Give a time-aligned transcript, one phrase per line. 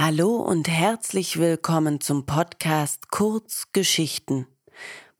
[0.00, 4.46] Hallo und herzlich willkommen zum Podcast Kurzgeschichten.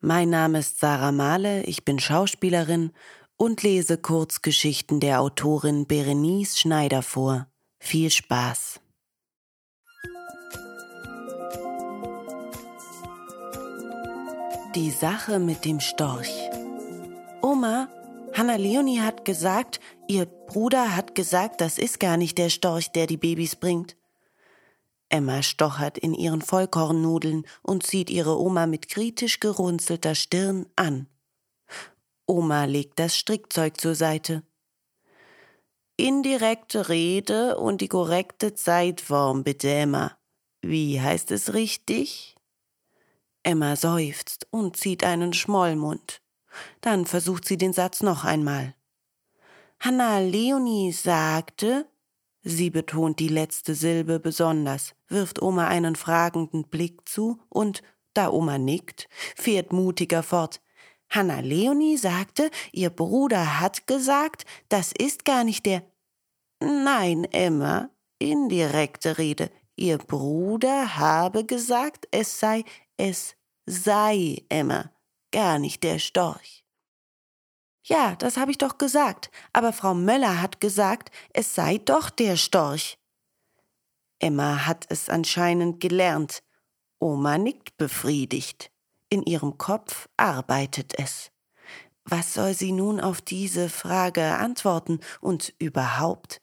[0.01, 2.93] Mein Name ist Sarah Mahle, ich bin Schauspielerin
[3.37, 7.49] und lese Kurzgeschichten der Autorin Berenice Schneider vor.
[7.81, 8.79] Viel Spaß!
[14.77, 16.51] Die Sache mit dem Storch.
[17.43, 17.89] Oma,
[18.33, 23.09] Hanna Leonie hat gesagt, ihr Bruder hat gesagt, das ist gar nicht der Storch, der
[23.09, 23.98] die Babys bringt.
[25.09, 31.07] Emma stochert in ihren Vollkornnudeln und sieht ihre Oma mit kritisch gerunzelter Stirn an.
[32.27, 34.43] Oma legt das Strickzeug zur Seite.
[35.97, 40.17] Indirekte Rede und die korrekte Zeitform, bitte, Emma.
[40.61, 42.37] Wie heißt es richtig?
[43.43, 46.21] Emma seufzt und zieht einen Schmollmund.
[46.81, 48.75] Dann versucht sie den Satz noch einmal.
[49.81, 51.87] Hanna Leonie sagte,
[52.43, 57.83] Sie betont die letzte Silbe besonders, wirft Oma einen fragenden Blick zu und,
[58.15, 60.61] da Oma nickt, fährt mutiger fort.
[61.11, 65.83] Hanna Leonie sagte, ihr Bruder hat gesagt, das ist gar nicht der.
[66.61, 69.51] Nein, Emma, indirekte Rede.
[69.77, 72.65] Ihr Bruder habe gesagt, es sei,
[72.97, 74.91] es sei, Emma,
[75.31, 76.65] gar nicht der Storch.
[77.89, 82.37] Ja, das habe ich doch gesagt, aber Frau Möller hat gesagt, es sei doch der
[82.37, 82.99] Storch.
[84.19, 86.43] Emma hat es anscheinend gelernt.
[86.99, 88.71] Oma nickt befriedigt.
[89.09, 91.31] In ihrem Kopf arbeitet es.
[92.05, 96.43] Was soll sie nun auf diese Frage antworten und überhaupt?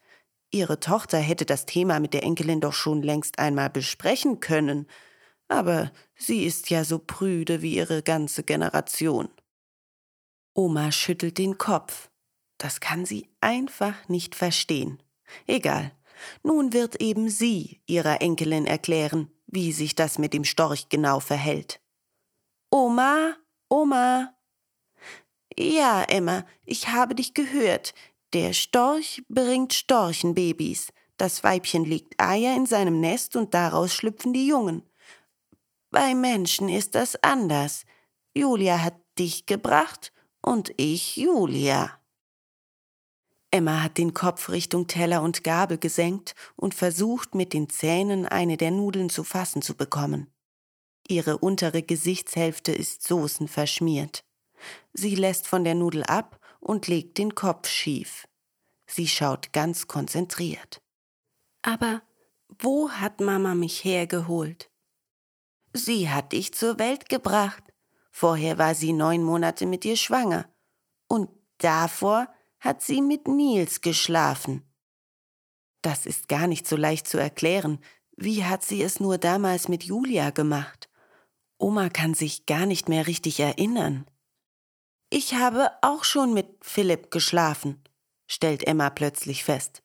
[0.50, 4.88] Ihre Tochter hätte das Thema mit der Enkelin doch schon längst einmal besprechen können,
[5.46, 9.28] aber sie ist ja so prüde wie ihre ganze Generation.
[10.56, 12.08] Oma schüttelt den Kopf.
[12.56, 15.02] Das kann sie einfach nicht verstehen.
[15.46, 15.92] Egal.
[16.42, 21.82] Nun wird eben sie ihrer Enkelin erklären, wie sich das mit dem Storch genau verhält.
[22.70, 23.36] Oma,
[23.68, 24.34] Oma.
[25.58, 27.92] Ja, Emma, ich habe dich gehört.
[28.32, 30.90] Der Storch bringt Storchenbabys.
[31.18, 34.82] Das Weibchen legt Eier in seinem Nest und daraus schlüpfen die Jungen.
[35.90, 37.84] Bei Menschen ist das anders.
[38.34, 40.12] Julia hat dich gebracht
[40.46, 42.00] und ich Julia.
[43.50, 48.56] Emma hat den Kopf Richtung Teller und Gabel gesenkt und versucht mit den Zähnen eine
[48.56, 50.32] der Nudeln zu fassen zu bekommen.
[51.08, 54.24] Ihre untere Gesichtshälfte ist soßenverschmiert.
[54.92, 58.26] Sie lässt von der Nudel ab und legt den Kopf schief.
[58.86, 60.80] Sie schaut ganz konzentriert.
[61.62, 62.02] Aber
[62.60, 64.70] wo hat Mama mich hergeholt?
[65.72, 67.65] Sie hat dich zur Welt gebracht.
[68.18, 70.48] Vorher war sie neun Monate mit dir schwanger.
[71.06, 71.28] Und
[71.58, 72.28] davor
[72.60, 74.62] hat sie mit Nils geschlafen.
[75.82, 77.78] Das ist gar nicht so leicht zu erklären.
[78.16, 80.88] Wie hat sie es nur damals mit Julia gemacht?
[81.58, 84.06] Oma kann sich gar nicht mehr richtig erinnern.
[85.10, 87.84] Ich habe auch schon mit Philipp geschlafen,
[88.26, 89.82] stellt Emma plötzlich fest.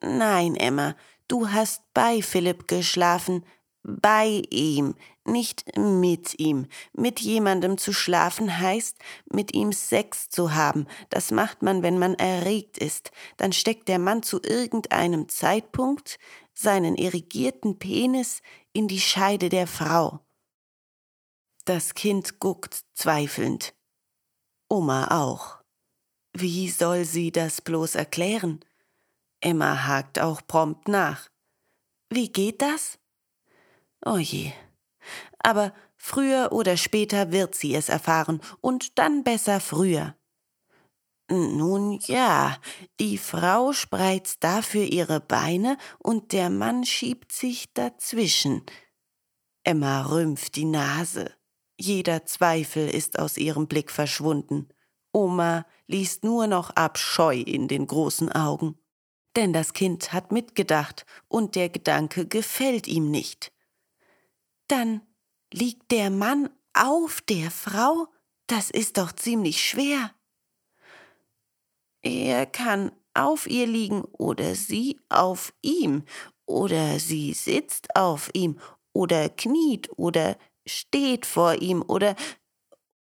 [0.00, 0.96] Nein, Emma,
[1.28, 3.46] du hast bei Philipp geschlafen,
[3.84, 6.66] bei ihm, nicht mit ihm.
[6.92, 8.96] Mit jemandem zu schlafen heißt,
[9.30, 10.86] mit ihm Sex zu haben.
[11.10, 13.10] Das macht man, wenn man erregt ist.
[13.36, 16.18] Dann steckt der Mann zu irgendeinem Zeitpunkt
[16.54, 20.20] seinen irrigierten Penis in die Scheide der Frau.
[21.64, 23.74] Das Kind guckt zweifelnd.
[24.68, 25.62] Oma auch.
[26.34, 28.60] Wie soll sie das bloß erklären?
[29.40, 31.28] Emma hakt auch prompt nach.
[32.10, 32.98] Wie geht das?
[34.04, 34.52] Oh je.
[35.42, 40.14] Aber früher oder später wird sie es erfahren, und dann besser früher.
[41.30, 42.58] Nun ja,
[43.00, 48.66] die Frau spreizt dafür ihre Beine und der Mann schiebt sich dazwischen.
[49.64, 51.32] Emma rümpft die Nase.
[51.78, 54.68] Jeder Zweifel ist aus ihrem Blick verschwunden.
[55.12, 58.78] Oma liest nur noch Abscheu in den großen Augen.
[59.34, 63.52] Denn das Kind hat mitgedacht und der Gedanke gefällt ihm nicht.
[64.68, 65.00] Dann
[65.52, 68.08] liegt der Mann auf der Frau?
[68.46, 70.10] Das ist doch ziemlich schwer.
[72.02, 76.04] Er kann auf ihr liegen oder sie auf ihm
[76.46, 78.58] oder sie sitzt auf ihm
[78.92, 82.16] oder kniet oder steht vor ihm oder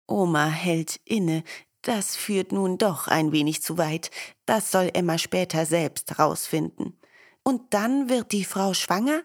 [0.07, 1.43] Oma hält inne.
[1.81, 4.11] Das führt nun doch ein wenig zu weit.
[4.45, 6.99] Das soll Emma später selbst rausfinden.
[7.43, 9.23] Und dann wird die Frau schwanger?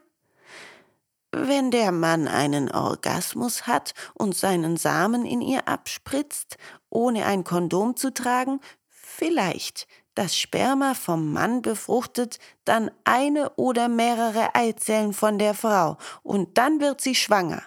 [1.32, 6.56] Wenn der Mann einen Orgasmus hat und seinen Samen in ihr abspritzt,
[6.88, 9.86] ohne ein Kondom zu tragen, vielleicht.
[10.16, 16.80] das Sperma vom Mann befruchtet dann eine oder mehrere Eizellen von der Frau und dann
[16.80, 17.62] wird sie schwanger.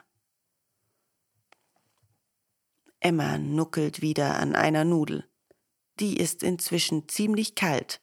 [3.00, 5.30] Emma nuckelt wieder an einer Nudel.
[6.00, 8.02] Die ist inzwischen ziemlich kalt.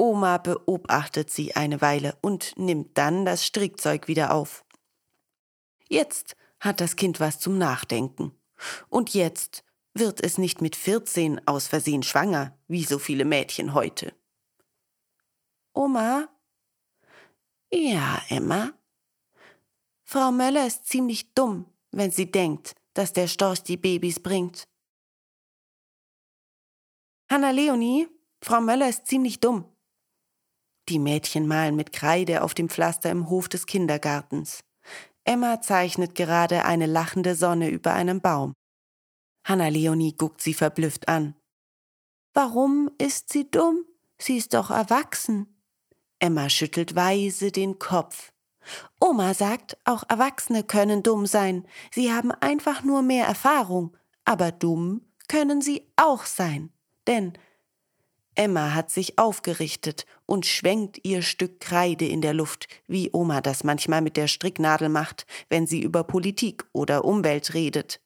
[0.00, 4.64] Oma beobachtet sie eine Weile und nimmt dann das Strickzeug wieder auf.
[5.90, 8.32] Jetzt hat das Kind was zum Nachdenken.
[8.88, 9.62] Und jetzt
[9.92, 14.14] wird es nicht mit 14 aus Versehen schwanger, wie so viele Mädchen heute.
[15.74, 16.30] Oma?
[17.70, 18.72] Ja, Emma.
[20.04, 24.64] Frau Möller ist ziemlich dumm, wenn sie denkt, dass der Storch die Babys bringt.
[27.28, 28.08] Hanna Leonie,
[28.40, 29.66] Frau Möller ist ziemlich dumm.
[30.88, 34.64] Die Mädchen malen mit Kreide auf dem Pflaster im Hof des Kindergartens.
[35.24, 38.54] Emma zeichnet gerade eine lachende Sonne über einem Baum.
[39.44, 41.34] Hanna Leonie guckt sie verblüfft an.
[42.34, 43.84] Warum ist sie dumm?
[44.18, 45.62] Sie ist doch erwachsen.
[46.18, 48.32] Emma schüttelt weise den Kopf.
[49.00, 51.66] Oma sagt, auch Erwachsene können dumm sein.
[51.90, 53.96] Sie haben einfach nur mehr Erfahrung.
[54.24, 56.72] Aber dumm können sie auch sein.
[57.06, 57.32] Denn
[58.40, 63.64] Emma hat sich aufgerichtet und schwenkt ihr Stück Kreide in der Luft, wie Oma das
[63.64, 68.00] manchmal mit der Stricknadel macht, wenn sie über Politik oder Umwelt redet.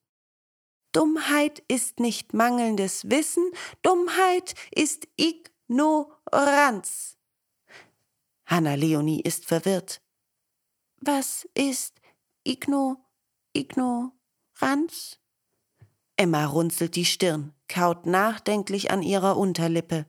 [0.91, 3.49] Dummheit ist nicht mangelndes Wissen,
[3.83, 7.17] Dummheit ist Ignoranz.
[8.47, 10.03] Hanna Leonie ist verwirrt.
[11.01, 12.01] Was ist
[12.43, 12.97] Igno,
[13.53, 15.21] Ignoranz?
[16.17, 20.07] Emma runzelt die Stirn, kaut nachdenklich an ihrer Unterlippe.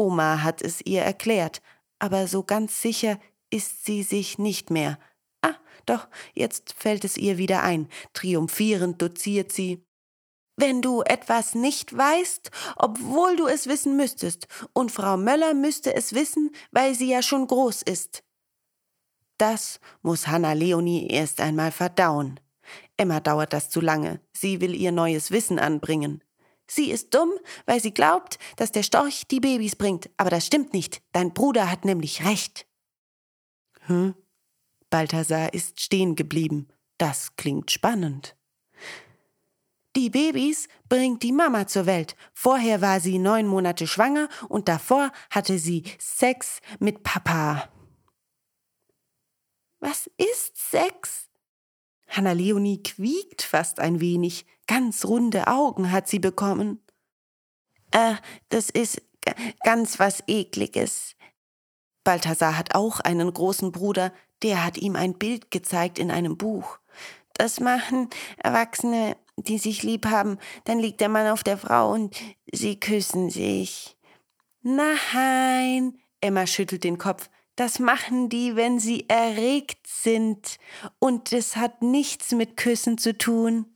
[0.00, 1.60] Oma hat es ihr erklärt,
[1.98, 3.20] aber so ganz sicher
[3.50, 4.98] ist sie sich nicht mehr.
[5.42, 7.86] Ah, doch, jetzt fällt es ihr wieder ein.
[8.14, 9.84] Triumphierend doziert sie.
[10.56, 16.14] Wenn du etwas nicht weißt, obwohl du es wissen müsstest, und Frau Möller müsste es
[16.14, 18.22] wissen, weil sie ja schon groß ist.
[19.36, 22.40] Das muss Hanna Leonie erst einmal verdauen.
[22.96, 24.20] Emma dauert das zu lange.
[24.32, 26.24] Sie will ihr neues Wissen anbringen.
[26.72, 27.32] Sie ist dumm,
[27.66, 30.08] weil sie glaubt, dass der Storch die Babys bringt.
[30.16, 31.02] Aber das stimmt nicht.
[31.10, 32.64] Dein Bruder hat nämlich recht.
[33.86, 34.14] Hm?
[34.88, 36.68] Balthasar ist stehen geblieben.
[36.96, 38.36] Das klingt spannend.
[39.96, 42.14] Die Babys bringt die Mama zur Welt.
[42.32, 47.68] Vorher war sie neun Monate schwanger und davor hatte sie Sex mit Papa.
[49.80, 51.29] Was ist Sex?
[52.10, 54.46] Hanna Leonie quiekt fast ein wenig.
[54.66, 56.80] Ganz runde Augen hat sie bekommen.
[57.92, 58.14] Äh,
[58.50, 59.02] das ist
[59.64, 61.16] ganz was Ekliges.
[62.04, 64.12] Balthasar hat auch einen großen Bruder,
[64.42, 66.78] der hat ihm ein Bild gezeigt in einem Buch.
[67.34, 68.08] Das machen
[68.38, 70.38] Erwachsene, die sich lieb haben.
[70.64, 72.16] Dann liegt der Mann auf der Frau und
[72.52, 73.96] sie küssen sich.
[74.62, 77.30] Nein, Emma schüttelt den Kopf.
[77.60, 80.56] Das machen die, wenn sie erregt sind.
[80.98, 83.66] Und es hat nichts mit Küssen zu tun.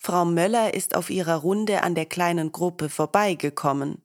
[0.00, 4.02] Frau Möller ist auf ihrer Runde an der kleinen Gruppe vorbeigekommen.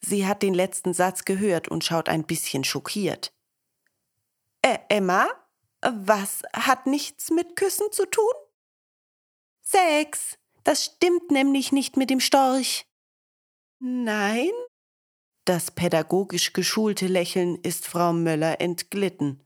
[0.00, 3.32] Sie hat den letzten Satz gehört und schaut ein bisschen schockiert.
[4.62, 5.26] Äh, Emma?
[5.80, 8.32] Was hat nichts mit Küssen zu tun?
[9.60, 10.38] Sex.
[10.62, 12.86] Das stimmt nämlich nicht mit dem Storch.
[13.80, 14.52] Nein?
[15.44, 19.42] Das pädagogisch geschulte Lächeln ist Frau Möller entglitten.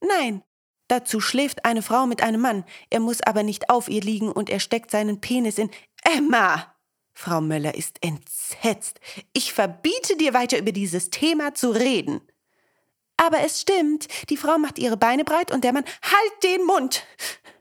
[0.00, 0.42] Nein,
[0.88, 4.50] dazu schläft eine Frau mit einem Mann, er muss aber nicht auf ihr liegen und
[4.50, 5.70] er steckt seinen Penis in.
[6.02, 6.74] Emma!
[7.14, 9.00] Frau Möller ist entsetzt.
[9.32, 12.20] Ich verbiete dir weiter über dieses Thema zu reden.
[13.16, 15.84] Aber es stimmt, die Frau macht ihre Beine breit und der Mann.
[16.02, 17.04] Halt den Mund!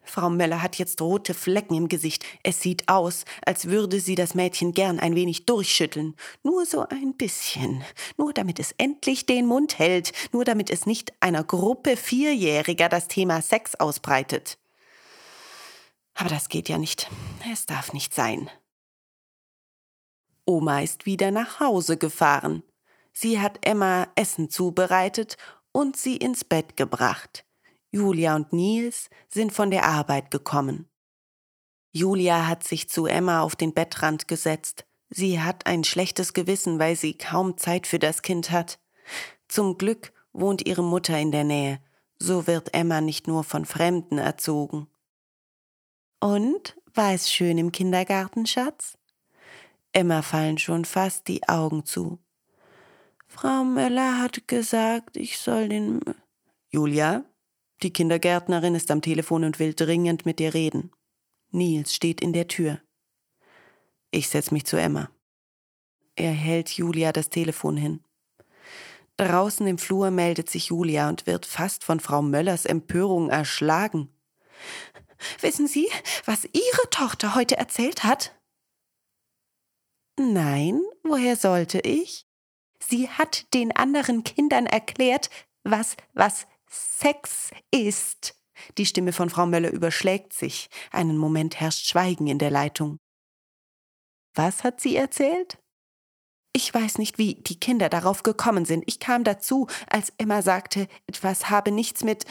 [0.10, 2.26] Frau Möller hat jetzt rote Flecken im Gesicht.
[2.44, 6.16] Es sieht aus, als würde sie das Mädchen gern ein wenig durchschütteln.
[6.44, 7.84] Nur so ein bisschen.
[8.18, 10.14] Nur damit es endlich den Mund hält.
[10.32, 14.58] Nur damit es nicht einer Gruppe Vierjähriger das Thema Sex ausbreitet.
[16.16, 17.10] Aber das geht ja nicht.
[17.52, 18.50] Es darf nicht sein.
[20.46, 22.64] Oma ist wieder nach Hause gefahren.
[23.12, 25.38] Sie hat Emma Essen zubereitet
[25.72, 27.47] und sie ins Bett gebracht.
[27.98, 30.88] Julia und Nils sind von der Arbeit gekommen.
[31.92, 34.86] Julia hat sich zu Emma auf den Bettrand gesetzt.
[35.10, 38.80] Sie hat ein schlechtes Gewissen, weil sie kaum Zeit für das Kind hat.
[39.48, 41.82] Zum Glück wohnt ihre Mutter in der Nähe.
[42.20, 44.88] So wird Emma nicht nur von Fremden erzogen.
[46.20, 48.96] Und war es schön im Kindergarten, Schatz?
[49.92, 52.20] Emma fallen schon fast die Augen zu.
[53.28, 56.02] Frau Möller hat gesagt, ich soll den.
[56.70, 57.24] Julia,
[57.84, 60.92] die Kindergärtnerin ist am Telefon und will dringend mit dir reden.
[61.52, 62.82] Nils steht in der Tür.
[64.12, 65.10] Ich setz mich zu Emma.
[66.16, 68.04] Er hält Julia das Telefon hin.
[69.18, 74.10] Draußen im Flur meldet sich Julia und wird fast von Frau Möllers Empörung erschlagen.
[75.42, 75.90] Wissen Sie,
[76.26, 78.36] was Ihre Tochter heute erzählt hat?
[80.20, 82.28] Nein, woher sollte ich?
[82.80, 85.30] Sie hat den anderen Kindern erklärt,
[85.64, 88.36] was, was Sex ist.
[88.78, 90.70] Die Stimme von Frau Möller überschlägt sich.
[90.92, 92.98] Einen Moment herrscht Schweigen in der Leitung.
[94.34, 95.58] Was hat sie erzählt?
[96.54, 98.84] Ich weiß nicht, wie die Kinder darauf gekommen sind.
[98.88, 102.26] Ich kam dazu, als Emma sagte, etwas habe nichts mit.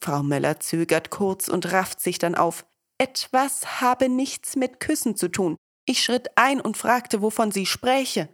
[0.00, 2.66] Frau Möller zögert kurz und rafft sich dann auf.
[2.98, 5.56] Etwas habe nichts mit Küssen zu tun.
[5.86, 8.28] Ich schritt ein und fragte, wovon sie spräche.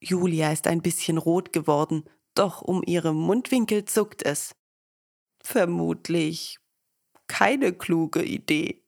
[0.00, 4.54] Julia ist ein bisschen rot geworden, doch um ihre Mundwinkel zuckt es.
[5.42, 6.58] Vermutlich
[7.26, 8.82] keine kluge Idee.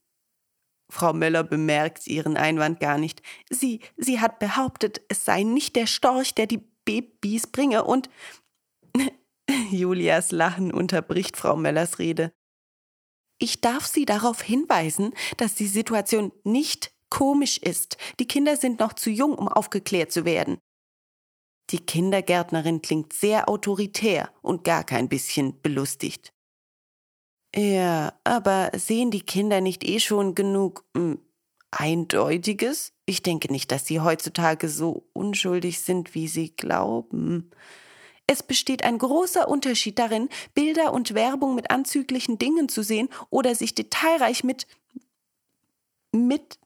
[0.91, 3.23] Frau Möller bemerkt ihren Einwand gar nicht.
[3.51, 8.11] Sie, sie hat behauptet, es sei nicht der Storch, der die Babys bringe und
[9.71, 12.33] Julias Lachen unterbricht Frau Möllers Rede.
[13.39, 17.97] Ich darf Sie darauf hinweisen, dass die Situation nicht komisch ist.
[18.21, 20.59] Die Kinder sind noch zu jung, um aufgeklärt zu werden.
[21.71, 26.33] Die Kindergärtnerin klingt sehr autoritär und gar kein bisschen belustigt.
[27.55, 31.21] Ja, aber sehen die Kinder nicht eh schon genug hm,
[31.71, 32.93] Eindeutiges?
[33.07, 37.51] Ich denke nicht, dass sie heutzutage so unschuldig sind, wie sie glauben.
[38.27, 43.55] Es besteht ein großer Unterschied darin, Bilder und Werbung mit anzüglichen Dingen zu sehen oder
[43.55, 44.67] sich detailreich mit
[46.11, 46.59] mit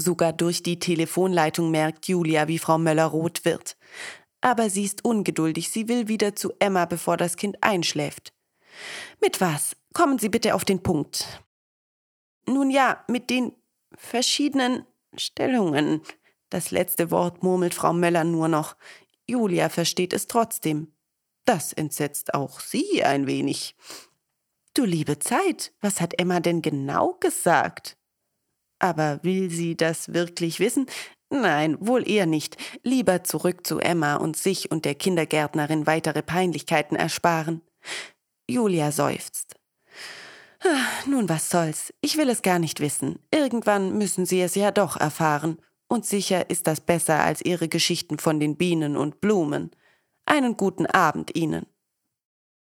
[0.00, 3.76] Sogar durch die Telefonleitung merkt Julia, wie Frau Möller rot wird.
[4.40, 8.32] Aber sie ist ungeduldig, sie will wieder zu Emma, bevor das Kind einschläft.
[9.20, 9.74] Mit was?
[9.94, 11.42] Kommen Sie bitte auf den Punkt.
[12.46, 13.52] Nun ja, mit den
[13.96, 14.86] verschiedenen
[15.16, 16.02] Stellungen.
[16.48, 18.76] Das letzte Wort murmelt Frau Möller nur noch.
[19.26, 20.92] Julia versteht es trotzdem.
[21.44, 23.74] Das entsetzt auch sie ein wenig.
[24.74, 27.97] Du liebe Zeit, was hat Emma denn genau gesagt?
[28.78, 30.86] Aber will sie das wirklich wissen?
[31.30, 32.56] Nein, wohl eher nicht.
[32.82, 37.60] Lieber zurück zu Emma und sich und der Kindergärtnerin weitere Peinlichkeiten ersparen.
[38.48, 39.56] Julia seufzt.
[40.64, 41.92] Ah, nun, was soll's?
[42.00, 43.18] Ich will es gar nicht wissen.
[43.30, 45.58] Irgendwann müssen Sie es ja doch erfahren.
[45.88, 49.70] Und sicher ist das besser als Ihre Geschichten von den Bienen und Blumen.
[50.26, 51.66] Einen guten Abend Ihnen.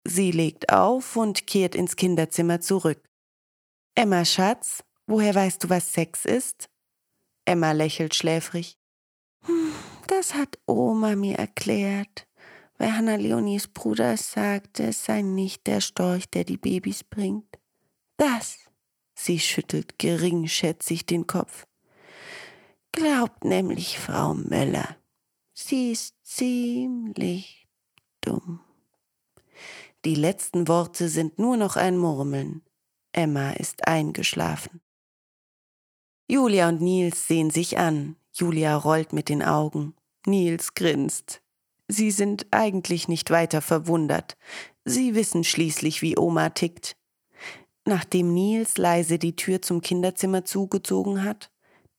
[0.05, 3.03] Sie legt auf und kehrt ins Kinderzimmer zurück.
[3.95, 6.69] Emma Schatz, Woher weißt du, was Sex ist?
[7.47, 8.77] Emma lächelt schläfrig.
[10.07, 12.29] Das hat Oma mir erklärt,
[12.77, 17.59] weil Hanna Leonis Bruder sagte, es sei nicht der Storch, der die Babys bringt.
[18.19, 18.59] Das,
[19.15, 21.67] sie schüttelt geringschätzig den Kopf,
[22.93, 24.99] glaubt nämlich Frau Möller.
[25.55, 27.67] Sie ist ziemlich
[28.21, 28.61] dumm.
[30.05, 32.63] Die letzten Worte sind nur noch ein Murmeln.
[33.13, 34.83] Emma ist eingeschlafen.
[36.31, 38.17] Julia und Nils sehen sich an.
[38.35, 39.95] Julia rollt mit den Augen.
[40.27, 41.41] Nils grinst.
[41.89, 44.37] Sie sind eigentlich nicht weiter verwundert.
[44.85, 46.97] Sie wissen schließlich, wie Oma tickt.
[47.87, 51.51] Nachdem Nils leise die Tür zum Kinderzimmer zugezogen hat,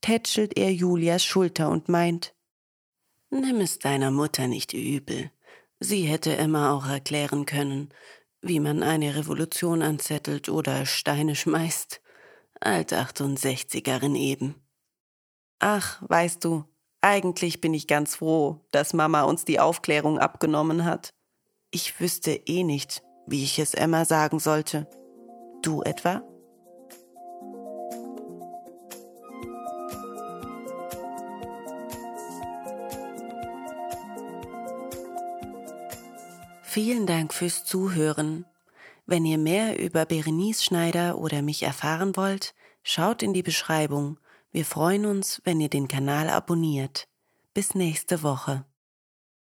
[0.02, 2.36] tätschelt er Julias Schulter und meint,
[3.32, 5.32] Nimm es deiner Mutter nicht übel.
[5.80, 7.90] Sie hätte Emma auch erklären können,
[8.42, 12.02] wie man eine Revolution anzettelt oder Steine schmeißt.
[12.62, 14.56] Alt-68erin eben.
[15.60, 16.66] Ach, weißt du,
[17.02, 21.14] eigentlich bin ich ganz froh, dass Mama uns die Aufklärung abgenommen hat.
[21.72, 24.88] Ich wüsste eh nicht, wie ich es Emma sagen sollte.
[25.62, 26.24] Du etwa?
[36.64, 38.46] Vielen Dank fürs Zuhören.
[39.12, 44.20] Wenn ihr mehr über Berenice Schneider oder mich erfahren wollt, schaut in die Beschreibung.
[44.52, 47.08] Wir freuen uns, wenn ihr den Kanal abonniert.
[47.56, 48.66] Bis nächste Woche.